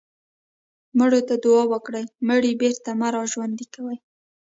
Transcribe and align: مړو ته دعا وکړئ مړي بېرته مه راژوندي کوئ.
مړو 0.97 1.19
ته 1.27 1.35
دعا 1.43 1.63
وکړئ 1.71 2.05
مړي 2.27 2.51
بېرته 2.61 2.89
مه 2.99 3.07
راژوندي 3.15 3.65
کوئ. 3.73 3.97